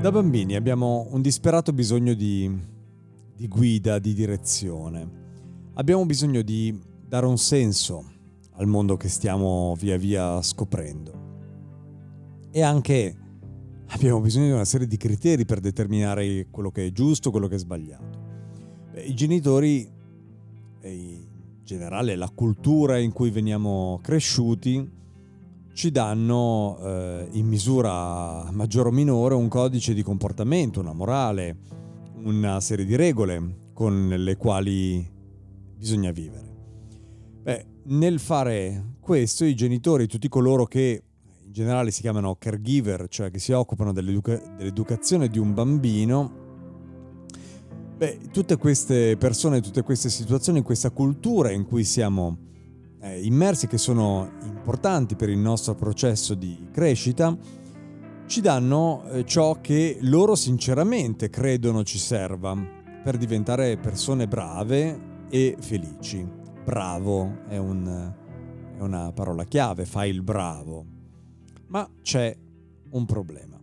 Da 0.00 0.10
bambini 0.10 0.56
abbiamo 0.56 1.08
un 1.10 1.20
disperato 1.20 1.74
bisogno 1.74 2.14
di, 2.14 2.50
di, 3.36 3.46
guida, 3.46 3.98
di 3.98 4.14
direzione. 4.14 5.06
Abbiamo 5.74 6.06
bisogno 6.06 6.40
di 6.40 6.74
dare 7.06 7.26
un 7.26 7.36
senso 7.36 8.10
al 8.52 8.66
mondo 8.66 8.96
che 8.96 9.10
stiamo 9.10 9.74
via 9.78 9.98
via 9.98 10.40
scoprendo. 10.40 11.12
E 12.50 12.62
anche 12.62 13.14
abbiamo 13.88 14.22
bisogno 14.22 14.46
di 14.46 14.52
una 14.52 14.64
serie 14.64 14.86
di 14.86 14.96
criteri 14.96 15.44
per 15.44 15.60
determinare 15.60 16.46
quello 16.50 16.70
che 16.70 16.86
è 16.86 16.92
giusto, 16.92 17.30
quello 17.30 17.46
che 17.46 17.56
è 17.56 17.58
sbagliato. 17.58 18.18
I 19.04 19.12
genitori 19.12 19.86
e 20.80 20.92
in 20.94 21.26
generale 21.62 22.16
la 22.16 22.30
cultura 22.34 22.96
in 22.96 23.12
cui 23.12 23.28
veniamo 23.28 24.00
cresciuti 24.02 24.98
ci 25.72 25.90
danno 25.90 26.78
eh, 26.82 27.28
in 27.32 27.46
misura 27.46 28.50
maggiore 28.52 28.88
o 28.88 28.92
minore 28.92 29.34
un 29.34 29.48
codice 29.48 29.94
di 29.94 30.02
comportamento, 30.02 30.80
una 30.80 30.92
morale, 30.92 31.56
una 32.22 32.60
serie 32.60 32.84
di 32.84 32.96
regole 32.96 33.68
con 33.72 34.08
le 34.08 34.36
quali 34.36 35.08
bisogna 35.76 36.10
vivere. 36.10 36.48
Beh, 37.42 37.66
nel 37.84 38.18
fare 38.18 38.96
questo 39.00 39.44
i 39.44 39.54
genitori, 39.54 40.06
tutti 40.06 40.28
coloro 40.28 40.66
che 40.66 41.02
in 41.46 41.52
generale 41.52 41.90
si 41.90 42.02
chiamano 42.02 42.36
caregiver, 42.36 43.08
cioè 43.08 43.30
che 43.30 43.38
si 43.38 43.52
occupano 43.52 43.92
dell'educa- 43.92 44.40
dell'educazione 44.56 45.28
di 45.28 45.38
un 45.38 45.54
bambino, 45.54 46.32
beh, 47.96 48.28
tutte 48.30 48.56
queste 48.56 49.16
persone, 49.16 49.60
tutte 49.62 49.82
queste 49.82 50.10
situazioni, 50.10 50.62
questa 50.62 50.90
cultura 50.90 51.50
in 51.50 51.64
cui 51.64 51.84
siamo 51.84 52.36
eh, 53.00 53.24
immersi 53.24 53.66
che 53.66 53.78
sono 53.78 54.30
importanti 54.42 55.16
per 55.16 55.28
il 55.28 55.38
nostro 55.38 55.74
processo 55.74 56.34
di 56.34 56.68
crescita, 56.72 57.36
ci 58.26 58.40
danno 58.40 59.04
eh, 59.10 59.24
ciò 59.24 59.60
che 59.60 59.98
loro 60.02 60.34
sinceramente 60.34 61.30
credono 61.30 61.82
ci 61.82 61.98
serva 61.98 62.56
per 63.02 63.16
diventare 63.16 63.76
persone 63.76 64.28
brave 64.28 65.26
e 65.28 65.56
felici. 65.58 66.26
Bravo 66.64 67.44
è, 67.48 67.56
un, 67.56 68.14
è 68.76 68.80
una 68.80 69.10
parola 69.12 69.44
chiave, 69.44 69.84
fai 69.84 70.10
il 70.10 70.22
bravo. 70.22 70.84
Ma 71.68 71.88
c'è 72.02 72.36
un 72.90 73.06
problema. 73.06 73.59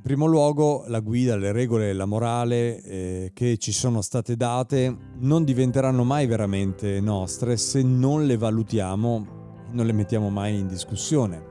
In 0.00 0.06
primo 0.06 0.24
luogo 0.24 0.84
la 0.86 1.00
guida, 1.00 1.36
le 1.36 1.52
regole, 1.52 1.92
la 1.92 2.06
morale 2.06 2.80
eh, 2.80 3.30
che 3.34 3.58
ci 3.58 3.70
sono 3.70 4.00
state 4.00 4.34
date 4.34 4.96
non 5.18 5.44
diventeranno 5.44 6.04
mai 6.04 6.26
veramente 6.26 7.00
nostre 7.00 7.58
se 7.58 7.82
non 7.82 8.24
le 8.24 8.38
valutiamo 8.38 9.26
non 9.72 9.84
le 9.84 9.92
mettiamo 9.92 10.30
mai 10.30 10.58
in 10.58 10.68
discussione. 10.68 11.44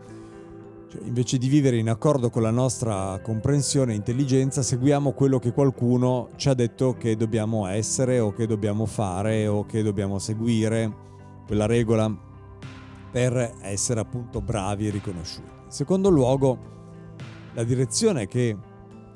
Cioè, 0.89 1.03
invece 1.03 1.37
di 1.37 1.47
vivere 1.47 1.77
in 1.77 1.89
accordo 1.89 2.31
con 2.31 2.41
la 2.41 2.49
nostra 2.49 3.19
comprensione 3.21 3.93
e 3.93 3.97
intelligenza, 3.97 4.63
seguiamo 4.63 5.11
quello 5.11 5.37
che 5.37 5.51
qualcuno 5.51 6.29
ci 6.35 6.49
ha 6.49 6.55
detto 6.55 6.95
che 6.97 7.15
dobbiamo 7.15 7.67
essere 7.67 8.19
o 8.19 8.33
che 8.33 8.47
dobbiamo 8.47 8.87
fare 8.87 9.45
o 9.45 9.63
che 9.67 9.83
dobbiamo 9.83 10.17
seguire, 10.17 10.91
quella 11.45 11.67
regola 11.67 12.11
per 13.11 13.57
essere 13.61 13.99
appunto 13.99 14.41
bravi 14.41 14.87
e 14.87 14.89
riconosciuti. 14.89 15.51
In 15.65 15.71
secondo 15.71 16.09
luogo, 16.09 16.77
la 17.59 17.65
direzione 17.65 18.25
che 18.25 18.55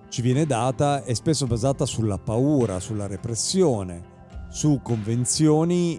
ci 0.10 0.22
viene 0.22 0.46
data 0.46 1.06
è 1.06 1.14
spesso 1.14 1.48
basata 1.48 1.86
sulla 1.86 2.18
paura, 2.18 2.82
sulla 2.82 3.08
repressione, 3.08 4.04
su 4.50 4.82
convenzioni 4.84 5.98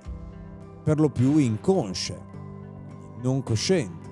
per 0.83 1.01
lo 1.01 1.09
più 1.09 1.39
inconsce, 1.39 2.21
non 3.23 3.43
coscienti. 3.43 4.11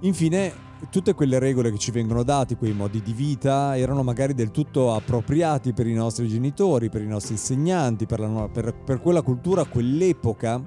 Infine, 0.00 0.52
tutte 0.90 1.14
quelle 1.14 1.38
regole 1.38 1.70
che 1.70 1.78
ci 1.78 1.92
vengono 1.92 2.24
date, 2.24 2.56
quei 2.56 2.72
modi 2.72 3.00
di 3.00 3.12
vita, 3.12 3.76
erano 3.76 4.02
magari 4.02 4.34
del 4.34 4.50
tutto 4.50 4.92
appropriati 4.92 5.72
per 5.72 5.86
i 5.86 5.94
nostri 5.94 6.26
genitori, 6.26 6.90
per 6.90 7.02
i 7.02 7.06
nostri 7.06 7.34
insegnanti, 7.34 8.04
per, 8.06 8.18
la, 8.18 8.48
per, 8.48 8.74
per 8.82 9.00
quella 9.00 9.22
cultura, 9.22 9.64
quell'epoca, 9.64 10.60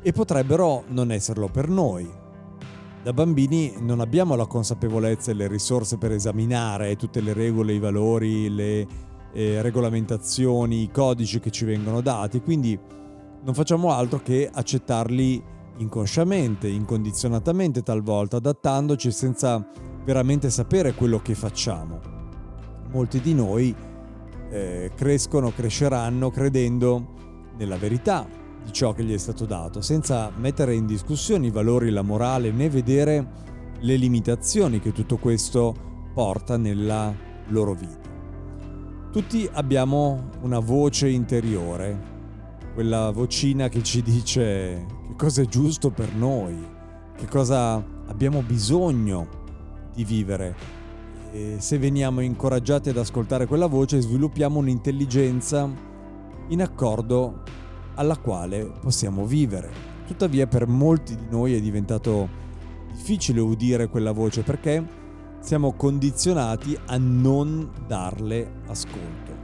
e 0.00 0.12
potrebbero 0.12 0.84
non 0.86 1.10
esserlo 1.10 1.48
per 1.48 1.68
noi. 1.68 2.26
Da 3.02 3.12
bambini 3.12 3.74
non 3.78 4.00
abbiamo 4.00 4.34
la 4.34 4.46
consapevolezza 4.46 5.30
e 5.30 5.34
le 5.34 5.46
risorse 5.46 5.98
per 5.98 6.12
esaminare 6.12 6.96
tutte 6.96 7.20
le 7.20 7.32
regole, 7.32 7.72
i 7.72 7.78
valori, 7.78 8.50
le 8.52 8.86
eh, 9.32 9.62
regolamentazioni, 9.62 10.82
i 10.82 10.90
codici 10.90 11.38
che 11.38 11.50
ci 11.50 11.64
vengono 11.64 12.00
dati, 12.00 12.40
quindi 12.40 12.78
non 13.44 13.54
facciamo 13.54 13.92
altro 13.92 14.20
che 14.20 14.50
accettarli 14.52 15.42
inconsciamente, 15.78 16.68
incondizionatamente 16.68 17.82
talvolta, 17.82 18.38
adattandoci 18.38 19.10
senza 19.12 19.64
veramente 20.04 20.50
sapere 20.50 20.94
quello 20.94 21.20
che 21.20 21.34
facciamo. 21.34 22.00
Molti 22.90 23.20
di 23.20 23.32
noi 23.32 23.74
eh, 24.50 24.90
crescono, 24.94 25.50
cresceranno 25.50 26.30
credendo 26.30 27.14
nella 27.56 27.76
verità, 27.76 28.26
di 28.64 28.72
ciò 28.72 28.92
che 28.92 29.04
gli 29.04 29.12
è 29.12 29.18
stato 29.18 29.44
dato, 29.44 29.80
senza 29.80 30.30
mettere 30.36 30.74
in 30.74 30.86
discussione 30.86 31.46
i 31.46 31.50
valori, 31.50 31.90
la 31.90 32.02
morale, 32.02 32.50
né 32.50 32.68
vedere 32.68 33.26
le 33.80 33.96
limitazioni 33.96 34.80
che 34.80 34.92
tutto 34.92 35.16
questo 35.16 35.74
porta 36.12 36.56
nella 36.56 37.14
loro 37.48 37.74
vita. 37.74 38.06
Tutti 39.10 39.48
abbiamo 39.52 40.30
una 40.42 40.58
voce 40.58 41.08
interiore, 41.08 42.16
quella 42.74 43.10
vocina 43.10 43.68
che 43.68 43.82
ci 43.82 44.02
dice 44.02 44.86
che 45.06 45.14
cosa 45.16 45.42
è 45.42 45.46
giusto 45.46 45.90
per 45.90 46.14
noi, 46.14 46.56
che 47.16 47.26
cosa 47.26 47.82
abbiamo 48.06 48.42
bisogno 48.42 49.26
di 49.94 50.04
vivere. 50.04 50.54
E 51.32 51.56
se 51.58 51.78
veniamo 51.78 52.20
incoraggiati 52.20 52.90
ad 52.90 52.98
ascoltare 52.98 53.46
quella 53.46 53.66
voce, 53.66 54.00
sviluppiamo 54.00 54.58
un'intelligenza 54.58 55.68
in 56.48 56.62
accordo 56.62 57.42
alla 57.98 58.16
quale 58.16 58.64
possiamo 58.80 59.26
vivere. 59.26 59.70
Tuttavia 60.06 60.46
per 60.46 60.66
molti 60.66 61.16
di 61.16 61.26
noi 61.28 61.54
è 61.54 61.60
diventato 61.60 62.28
difficile 62.92 63.40
udire 63.40 63.88
quella 63.88 64.12
voce 64.12 64.42
perché 64.42 64.84
siamo 65.40 65.72
condizionati 65.72 66.78
a 66.86 66.96
non 66.96 67.70
darle 67.86 68.62
ascolto. 68.66 69.36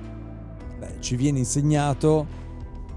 Beh, 0.78 0.96
ci 1.00 1.16
viene 1.16 1.38
insegnato 1.38 2.26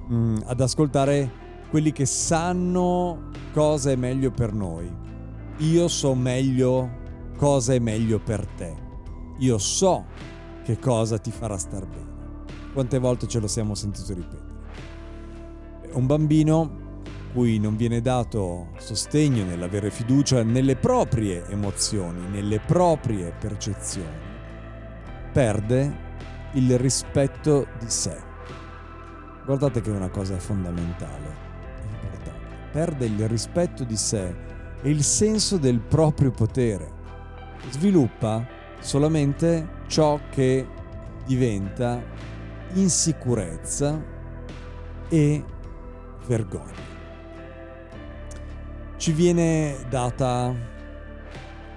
mh, 0.08 0.16
mm, 0.16 0.38
ad 0.46 0.62
ascoltare 0.62 1.46
quelli 1.70 1.92
che 1.92 2.06
sanno 2.06 3.32
cosa 3.52 3.92
è 3.92 3.96
meglio 3.96 4.32
per 4.32 4.54
noi. 4.54 4.90
Io 5.58 5.88
so 5.88 6.14
meglio 6.14 6.90
cosa 7.38 7.74
è 7.74 7.80
meglio 7.80 8.20
per 8.20 8.46
te. 8.46 8.76
Io 9.40 9.58
so 9.58 10.06
che 10.64 10.80
cosa 10.80 11.18
ti 11.18 11.32
farà 11.32 11.58
star 11.58 11.86
bene. 11.86 12.16
Quante 12.74 13.00
volte 13.00 13.28
ce 13.28 13.40
lo 13.40 13.48
siamo 13.48 13.74
sentito 13.76 14.14
ripetere? 14.14 14.47
Un 15.98 16.06
bambino 16.06 16.86
cui 17.34 17.60
non 17.60 17.76
viene 17.76 18.02
dato 18.02 18.70
sostegno 18.78 19.44
nell'avere 19.44 19.92
fiducia 19.92 20.44
nelle 20.44 20.76
proprie 20.76 21.46
emozioni, 21.50 22.28
nelle 22.30 22.60
proprie 22.60 23.34
percezioni, 23.38 24.18
perde 25.32 26.06
il 26.54 26.78
rispetto 26.78 27.68
di 27.80 27.90
sé. 27.90 28.16
Guardate 29.46 29.82
che 29.82 29.92
è 29.92 29.96
una 29.96 30.10
cosa 30.10 30.38
fondamentale, 30.40 31.36
importante. 31.92 32.56
Perde 32.72 33.06
il 33.06 33.28
rispetto 33.28 33.84
di 33.84 33.98
sé 33.98 34.36
e 34.82 34.90
il 34.90 35.04
senso 35.04 35.58
del 35.58 35.80
proprio 35.80 36.32
potere. 36.32 36.92
Sviluppa 37.70 38.46
solamente 38.80 39.84
ciò 39.88 40.20
che 40.30 40.66
diventa 41.26 42.02
insicurezza 42.74 44.16
e 45.10 45.44
vergogna. 46.28 46.96
Ci 48.98 49.12
viene 49.12 49.78
data 49.90 50.54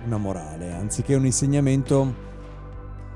una 0.04 0.16
morale, 0.16 0.72
anziché 0.72 1.14
un 1.14 1.26
insegnamento 1.26 2.28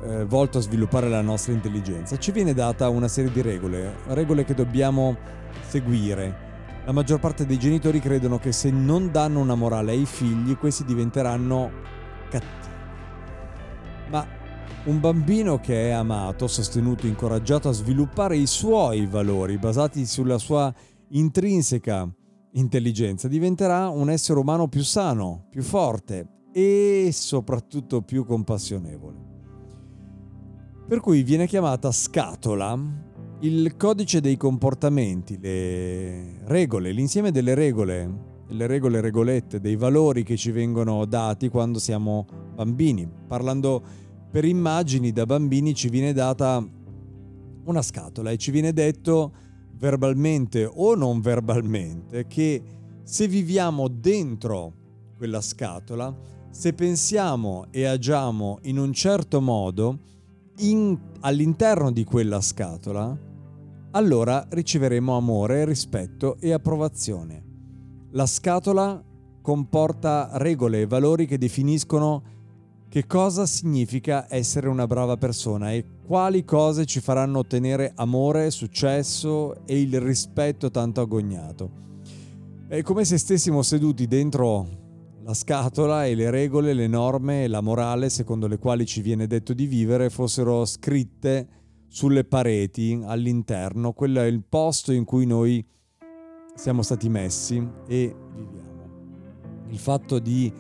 eh, 0.05 0.25
volto 0.25 0.59
a 0.59 0.61
sviluppare 0.61 1.09
la 1.09 1.23
nostra 1.23 1.53
intelligenza, 1.53 2.19
ci 2.19 2.31
viene 2.31 2.53
data 2.53 2.89
una 2.89 3.09
serie 3.09 3.33
di 3.33 3.41
regole, 3.41 3.97
regole 4.09 4.45
che 4.45 4.55
dobbiamo 4.55 5.17
seguire. 5.67 6.43
La 6.85 6.93
maggior 6.93 7.19
parte 7.19 7.47
dei 7.47 7.59
genitori 7.59 7.99
credono 7.99 8.39
che 8.39 8.53
se 8.53 8.71
non 8.71 9.11
danno 9.11 9.41
una 9.41 9.55
morale 9.55 9.93
ai 9.93 10.05
figli, 10.05 10.57
questi 10.59 10.85
diventeranno 10.85 11.71
cattivi. 12.29 12.73
Ma 14.11 14.27
un 14.85 15.01
bambino 15.01 15.59
che 15.59 15.89
è 15.89 15.91
amato, 15.93 16.47
sostenuto, 16.47 17.07
incoraggiato 17.07 17.71
a 17.71 17.73
sviluppare 17.73 18.37
i 18.37 18.47
suoi 18.47 19.07
valori 19.07 19.57
basati 19.57 20.05
sulla 20.05 20.37
sua 20.37 20.73
intrinseca 21.09 22.13
intelligenza, 22.53 23.29
diventerà 23.29 23.89
un 23.89 24.11
essere 24.11 24.39
umano 24.39 24.69
più 24.69 24.83
sano, 24.83 25.47
più 25.51 25.63
forte 25.63 26.29
e 26.53 27.11
soprattutto 27.13 28.03
più 28.03 28.25
compassionevole. 28.25 29.33
Per 30.87 31.01
cui 31.01 31.23
viene 31.23 31.47
chiamata 31.47 31.91
scatola 31.91 32.79
il 33.41 33.77
codice 33.77 34.21
dei 34.21 34.37
comportamenti, 34.37 35.39
le 35.41 36.45
regole, 36.45 36.93
l'insieme 36.93 37.31
delle 37.31 37.55
regole, 37.55 38.33
le 38.49 38.67
regole 38.67 39.01
regolette, 39.01 39.61
dei 39.61 39.77
valori 39.77 40.23
che 40.23 40.37
ci 40.37 40.51
vengono 40.51 41.05
dati 41.07 41.49
quando 41.49 41.79
siamo 41.79 42.27
bambini. 42.55 43.09
Parlando 43.27 43.83
per 44.31 44.45
immagini, 44.45 45.13
da 45.13 45.27
bambini 45.27 45.75
ci 45.75 45.89
viene 45.89 46.13
data 46.13 46.65
una 47.65 47.83
scatola 47.83 48.31
e 48.31 48.37
ci 48.37 48.51
viene 48.51 48.73
detto 48.73 49.33
verbalmente 49.77 50.65
o 50.65 50.95
non 50.95 51.21
verbalmente 51.21 52.27
che 52.27 52.63
se 53.03 53.29
viviamo 53.29 53.89
dentro 53.89 54.73
quella 55.17 55.41
scatola, 55.41 56.15
se 56.51 56.73
pensiamo 56.73 57.67
e 57.71 57.85
agiamo 57.85 58.59
in 58.63 58.79
un 58.79 58.93
certo 58.93 59.41
modo, 59.41 59.99
in, 60.59 60.99
all'interno 61.21 61.91
di 61.91 62.05
quella 62.05 62.41
scatola, 62.41 63.17
allora 63.91 64.47
riceveremo 64.49 65.17
amore, 65.17 65.65
rispetto 65.65 66.37
e 66.41 66.53
approvazione. 66.53 67.43
La 68.13 68.27
scatola 68.27 69.03
comporta 69.41 70.31
regole 70.35 70.81
e 70.81 70.87
valori 70.87 71.27
che 71.27 71.39
definiscono 71.39 72.23
che 72.89 73.07
cosa 73.07 73.45
significa 73.45 74.27
essere 74.29 74.69
una 74.69 74.87
brava 74.87 75.17
persona 75.17 75.73
e 75.73 75.85
quali 76.05 76.45
cose 76.45 76.85
ci 76.85 77.01
faranno 77.01 77.39
ottenere 77.39 77.93
amore, 77.97 78.51
successo 78.51 79.65
e 79.65 79.81
il 79.81 80.01
rispetto 80.01 80.71
tanto 80.71 81.01
agognato. 81.01 81.83
È 82.69 82.83
come 82.83 83.05
se 83.05 83.17
stessimo 83.17 83.63
seduti 83.63 84.07
dentro 84.07 84.83
la 85.23 85.33
scatola 85.33 86.05
e 86.05 86.15
le 86.15 86.31
regole, 86.31 86.75
le 86.75 86.87
norme 86.87 87.45
e 87.45 87.49
la 87.49 87.63
morale 87.63 88.11
secondo 88.11 88.47
le 88.47 88.59
quali 88.59 88.85
ci 88.85 89.01
viene 89.01 89.27
detto 89.27 89.55
di 89.55 89.65
vivere 89.65 90.11
fossero 90.11 90.67
scritte 90.67 91.49
sulle 91.89 92.25
pareti 92.25 93.01
all'interno, 93.03 93.93
quello 93.93 94.21
è 94.21 94.25
il 94.25 94.43
posto 94.47 94.93
in 94.93 95.05
cui 95.05 95.25
noi 95.25 95.65
siamo 96.55 96.83
stati 96.83 97.09
messi 97.09 97.67
e 97.87 98.15
viviamo. 98.35 98.73
Il 99.69 99.79
fatto 99.79 100.19
di 100.19 100.53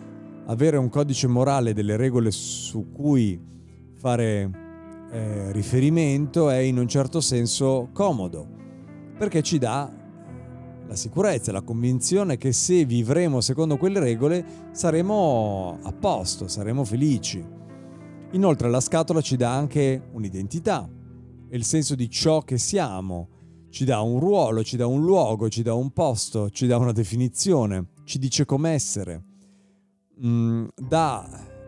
avere 0.46 0.78
un 0.78 0.88
codice 0.88 1.26
morale, 1.26 1.74
delle 1.74 1.96
regole 1.96 2.30
su 2.30 2.90
cui 2.92 3.38
fare 3.92 4.63
eh, 5.14 5.52
riferimento 5.52 6.50
è 6.50 6.56
in 6.56 6.76
un 6.76 6.88
certo 6.88 7.20
senso 7.20 7.88
comodo, 7.92 8.44
perché 9.16 9.42
ci 9.42 9.58
dà 9.58 9.88
la 10.88 10.96
sicurezza, 10.96 11.52
la 11.52 11.62
convinzione 11.62 12.36
che 12.36 12.52
se 12.52 12.84
vivremo 12.84 13.40
secondo 13.40 13.76
quelle 13.76 14.00
regole 14.00 14.44
saremo 14.72 15.78
a 15.80 15.92
posto, 15.92 16.48
saremo 16.48 16.84
felici. 16.84 17.42
Inoltre 18.32 18.68
la 18.68 18.80
scatola 18.80 19.20
ci 19.20 19.36
dà 19.36 19.54
anche 19.54 20.08
un'identità 20.12 20.90
e 21.48 21.56
il 21.56 21.64
senso 21.64 21.94
di 21.94 22.10
ciò 22.10 22.40
che 22.40 22.58
siamo, 22.58 23.28
ci 23.70 23.84
dà 23.84 24.00
un 24.00 24.18
ruolo, 24.18 24.64
ci 24.64 24.76
dà 24.76 24.88
un 24.88 25.04
luogo, 25.04 25.48
ci 25.48 25.62
dà 25.62 25.74
un 25.74 25.92
posto, 25.92 26.50
ci 26.50 26.66
dà 26.66 26.76
una 26.76 26.92
definizione, 26.92 27.90
ci 28.02 28.18
dice 28.18 28.44
come 28.44 28.70
essere. 28.70 29.22
Mm, 30.24 30.66
da 30.74 31.24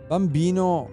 bambino 0.08 0.88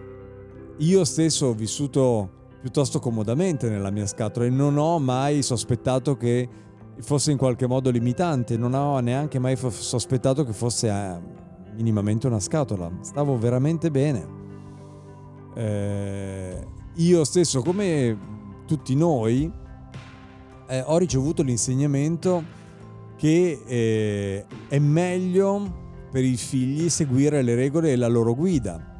io 0.77 1.03
stesso 1.03 1.47
ho 1.47 1.53
vissuto 1.53 2.41
piuttosto 2.63 2.99
comodamente 2.99 3.67
nella 3.67 3.91
mia 3.91 4.07
scatola 4.07 4.45
e 4.45 4.49
non 4.49 4.77
ho 4.77 4.97
mai 4.97 5.41
sospettato 5.41 6.15
che 6.15 6.47
fosse 7.01 7.31
in 7.31 7.37
qualche 7.37 7.67
modo 7.67 7.89
limitante, 7.89 8.55
non 8.55 8.73
ho 8.73 8.97
neanche 8.99 9.37
mai 9.37 9.57
sospettato 9.57 10.45
che 10.45 10.53
fosse 10.53 10.87
eh, 10.87 11.19
minimamente 11.75 12.25
una 12.25 12.39
scatola, 12.39 12.89
stavo 13.01 13.37
veramente 13.37 13.91
bene. 13.91 14.27
Eh, 15.55 16.67
io 16.95 17.23
stesso, 17.25 17.61
come 17.63 18.17
tutti 18.65 18.95
noi, 18.95 19.51
eh, 20.67 20.83
ho 20.85 20.97
ricevuto 20.97 21.43
l'insegnamento 21.43 22.45
che 23.17 23.61
eh, 23.65 24.45
è 24.69 24.79
meglio 24.79 26.07
per 26.09 26.23
i 26.23 26.37
figli 26.37 26.87
seguire 26.87 27.41
le 27.41 27.55
regole 27.55 27.91
e 27.91 27.97
la 27.97 28.07
loro 28.07 28.33
guida 28.33 28.91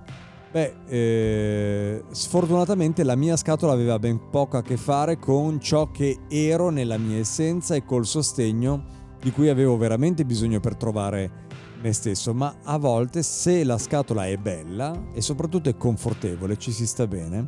Beh, 0.54 0.76
eh, 0.86 2.04
sfortunatamente 2.12 3.04
la 3.04 3.16
mia 3.16 3.36
scatola 3.36 3.74
aveva 3.74 3.98
ben 3.98 4.30
poco 4.30 4.58
a 4.58 4.62
che 4.62 4.78
fare 4.78 5.18
con 5.18 5.60
ciò 5.60 5.90
che 5.90 6.20
ero 6.30 6.70
nella 6.70 7.00
mia 7.00 7.18
essenza 7.18 7.74
e 7.74 7.84
col 7.84 8.06
sostegno 8.06 8.84
di 9.20 9.32
cui 9.32 9.50
avevo 9.50 9.78
veramente 9.78 10.26
bisogno 10.26 10.60
per 10.60 10.76
trovare 10.76 11.48
me 11.82 11.92
stesso, 11.92 12.36
ma 12.36 12.58
a 12.66 12.78
volte 12.78 13.24
se 13.24 13.64
la 13.64 13.80
scatola 13.80 14.28
è 14.28 14.38
bella 14.38 15.08
e 15.12 15.22
soprattutto 15.22 15.70
è 15.70 15.76
confortevole, 15.76 16.56
ci 16.60 16.72
si 16.72 16.86
sta 16.86 17.08
bene, 17.08 17.48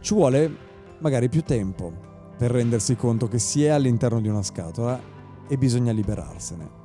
ci 0.00 0.14
vuole 0.14 0.50
magari 1.00 1.28
più 1.28 1.42
tempo 1.42 1.92
per 2.38 2.50
rendersi 2.50 2.96
conto 2.96 3.28
che 3.28 3.38
si 3.38 3.62
è 3.62 3.68
all'interno 3.68 4.22
di 4.22 4.28
una 4.28 4.42
scatola 4.42 4.98
e 5.46 5.58
bisogna 5.58 5.92
liberarsene. 5.92 6.77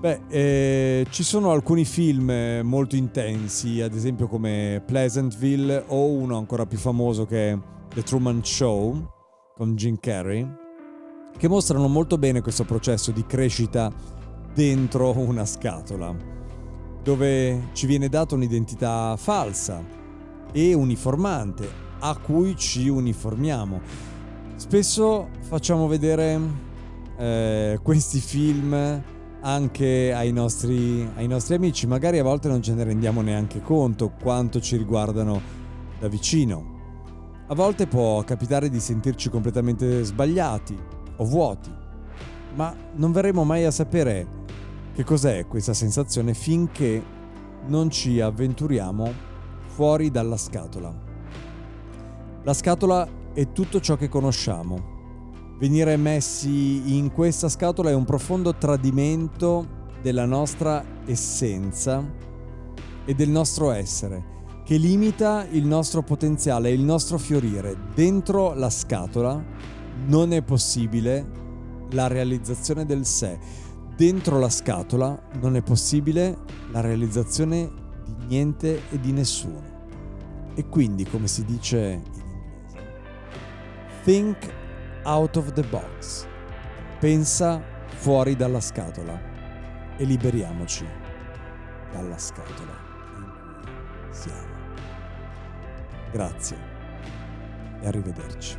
Beh, 0.00 0.20
eh, 0.28 1.06
ci 1.10 1.24
sono 1.24 1.50
alcuni 1.50 1.84
film 1.84 2.30
eh, 2.30 2.62
molto 2.62 2.94
intensi, 2.94 3.80
ad 3.80 3.94
esempio 3.94 4.28
come 4.28 4.80
Pleasantville 4.86 5.82
o 5.88 6.04
uno 6.06 6.36
ancora 6.36 6.66
più 6.66 6.78
famoso 6.78 7.26
che 7.26 7.50
è 7.50 7.58
The 7.92 8.04
Truman 8.04 8.44
Show 8.44 9.10
con 9.56 9.74
Jim 9.74 9.98
Carrey, 9.98 10.48
che 11.36 11.48
mostrano 11.48 11.88
molto 11.88 12.16
bene 12.16 12.42
questo 12.42 12.62
processo 12.62 13.10
di 13.10 13.26
crescita 13.26 13.92
dentro 14.54 15.18
una 15.18 15.44
scatola, 15.44 16.14
dove 17.02 17.70
ci 17.72 17.86
viene 17.86 18.08
data 18.08 18.36
un'identità 18.36 19.16
falsa 19.16 19.82
e 20.52 20.74
uniformante 20.74 21.68
a 21.98 22.16
cui 22.18 22.54
ci 22.56 22.88
uniformiamo. 22.88 23.80
Spesso 24.54 25.30
facciamo 25.40 25.88
vedere 25.88 26.40
eh, 27.16 27.80
questi 27.82 28.20
film 28.20 29.16
anche 29.40 30.12
ai 30.12 30.32
nostri, 30.32 31.08
ai 31.14 31.26
nostri 31.26 31.54
amici. 31.54 31.86
Magari 31.86 32.18
a 32.18 32.22
volte 32.22 32.48
non 32.48 32.62
ce 32.62 32.74
ne 32.74 32.84
rendiamo 32.84 33.20
neanche 33.20 33.60
conto 33.60 34.10
quanto 34.20 34.60
ci 34.60 34.76
riguardano 34.76 35.40
da 35.98 36.08
vicino. 36.08 36.76
A 37.46 37.54
volte 37.54 37.86
può 37.86 38.22
capitare 38.24 38.68
di 38.68 38.80
sentirci 38.80 39.30
completamente 39.30 40.02
sbagliati 40.02 40.78
o 41.16 41.24
vuoti, 41.24 41.70
ma 42.54 42.74
non 42.94 43.12
verremo 43.12 43.44
mai 43.44 43.64
a 43.64 43.70
sapere 43.70 44.26
che 44.94 45.04
cos'è 45.04 45.46
questa 45.46 45.72
sensazione 45.72 46.34
finché 46.34 47.02
non 47.66 47.90
ci 47.90 48.20
avventuriamo 48.20 49.12
fuori 49.66 50.10
dalla 50.10 50.36
scatola. 50.36 50.92
La 52.42 52.52
scatola 52.52 53.08
è 53.32 53.52
tutto 53.52 53.80
ciò 53.80 53.96
che 53.96 54.08
conosciamo 54.08 54.96
venire 55.58 55.96
messi 55.96 56.96
in 56.96 57.10
questa 57.12 57.48
scatola 57.48 57.90
è 57.90 57.94
un 57.94 58.04
profondo 58.04 58.54
tradimento 58.54 59.76
della 60.00 60.24
nostra 60.24 60.84
essenza 61.04 62.04
e 63.04 63.14
del 63.14 63.28
nostro 63.28 63.70
essere, 63.72 64.36
che 64.64 64.76
limita 64.76 65.46
il 65.50 65.66
nostro 65.66 66.02
potenziale, 66.02 66.70
il 66.70 66.82
nostro 66.82 67.18
fiorire. 67.18 67.76
Dentro 67.94 68.54
la 68.54 68.70
scatola 68.70 69.42
non 70.06 70.32
è 70.32 70.42
possibile 70.42 71.26
la 71.90 72.06
realizzazione 72.06 72.84
del 72.84 73.04
sé. 73.04 73.38
dentro 73.98 74.38
la 74.38 74.48
scatola 74.48 75.20
non 75.40 75.56
è 75.56 75.62
possibile 75.62 76.38
la 76.70 76.80
realizzazione 76.80 77.68
di 78.04 78.26
niente 78.28 78.82
e 78.90 79.00
di 79.00 79.10
nessuno. 79.10 79.60
E 80.54 80.68
quindi, 80.68 81.04
come 81.04 81.26
si 81.26 81.44
dice 81.44 81.78
in 81.78 82.02
inglese, 82.04 82.26
think 84.04 84.36
out 85.08 85.36
of 85.36 85.52
the 85.52 85.62
box. 85.62 86.26
Pensa 87.00 87.62
fuori 87.86 88.36
dalla 88.36 88.60
scatola 88.60 89.18
e 89.96 90.04
liberiamoci 90.04 90.86
dalla 91.90 92.18
scatola 92.18 92.76
in 93.16 93.32
cui 93.32 94.12
siamo. 94.12 94.56
Grazie 96.12 96.56
e 97.80 97.86
arrivederci. 97.86 98.58